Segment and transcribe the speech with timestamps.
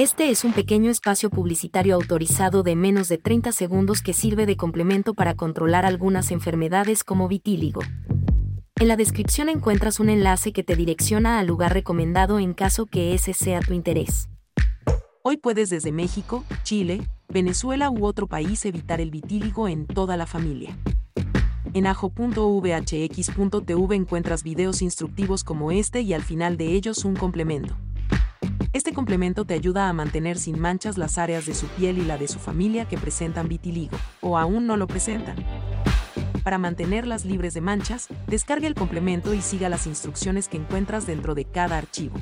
[0.00, 4.56] Este es un pequeño espacio publicitario autorizado de menos de 30 segundos que sirve de
[4.56, 7.82] complemento para controlar algunas enfermedades como vitíligo.
[8.80, 13.12] En la descripción encuentras un enlace que te direcciona al lugar recomendado en caso que
[13.12, 14.30] ese sea tu interés.
[15.22, 20.24] Hoy puedes desde México, Chile, Venezuela u otro país evitar el vitíligo en toda la
[20.24, 20.78] familia.
[21.74, 23.04] En ajo.vhx.tv
[23.94, 27.76] encuentras videos instructivos como este y al final de ellos un complemento.
[28.72, 32.18] Este complemento te ayuda a mantener sin manchas las áreas de su piel y la
[32.18, 35.44] de su familia que presentan vitiligo, o aún no lo presentan.
[36.44, 41.34] Para mantenerlas libres de manchas, descarga el complemento y siga las instrucciones que encuentras dentro
[41.34, 42.14] de cada archivo.